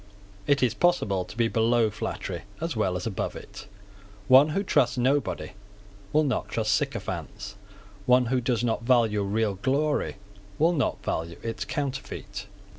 [0.47, 3.67] It is possible to be below flattery as well as above it.
[4.27, 5.51] One who trusts nobody
[6.11, 7.55] will not trust sycophants.
[8.07, 10.15] One who does not value real glory
[10.57, 12.47] will not value its counterfeit.